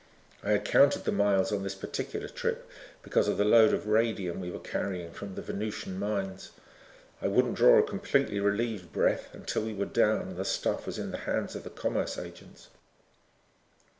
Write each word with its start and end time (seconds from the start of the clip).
I 0.41 0.53
had 0.53 0.65
counted 0.65 1.03
the 1.05 1.11
miles 1.11 1.51
on 1.51 1.61
this 1.61 1.75
particular 1.75 2.27
trip 2.27 2.67
because 3.03 3.27
of 3.27 3.37
the 3.37 3.45
load 3.45 3.71
of 3.71 3.85
radium 3.85 4.39
we 4.39 4.49
were 4.49 4.57
carrying 4.57 5.11
from 5.11 5.35
the 5.35 5.43
Venusian 5.43 5.99
mines. 5.99 6.49
I 7.21 7.27
wouldn't 7.27 7.53
draw 7.53 7.77
a 7.77 7.83
completely 7.83 8.39
relieved 8.39 8.91
breath 8.91 9.27
until 9.31 9.61
we 9.61 9.75
were 9.75 9.85
down 9.85 10.21
and 10.29 10.37
the 10.37 10.43
stuff 10.43 10.87
was 10.87 10.97
in 10.97 11.11
the 11.11 11.19
hands 11.29 11.55
of 11.55 11.63
the 11.63 11.69
commerce 11.69 12.17
agents. 12.17 12.69